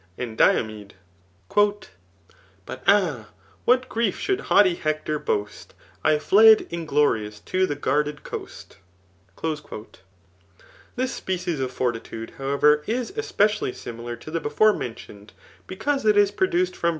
[0.17, 0.93] And Diomed^
[2.65, 3.27] But ah!
[3.65, 8.77] what grief dioold hanghty Hector boast | I fled inglorious to the guarded coast!
[9.37, 9.95] ^
[10.95, 15.33] This species of fortitude, however, is especially ^milar to the before mentioned,
[15.67, 16.89] because it is produced firom' Iliad, Book 22.